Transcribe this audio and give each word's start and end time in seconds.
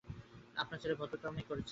আপনার 0.57 0.79
ছেলে 0.81 0.93
অভদ্রতামো 0.95 1.43
করছে। 1.49 1.69